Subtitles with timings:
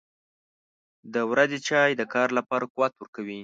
[1.13, 3.39] •د ورځې چای د کار لپاره قوت ورکوي.